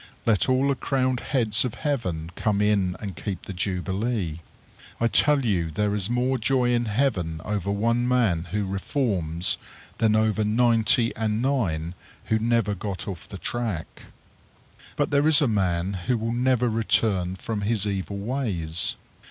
[0.25, 4.39] Let all the crowned heads of heaven come in and keep the jubilee.
[4.99, 9.59] I tell you there is more joy in heaven over one man who reforms
[9.99, 11.93] than over ninety and nine
[12.25, 14.05] who never got off the track.
[14.95, 18.95] But there is a man who will never return from his evil ways.